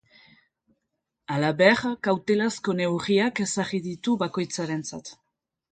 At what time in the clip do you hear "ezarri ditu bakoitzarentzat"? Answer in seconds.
3.47-5.19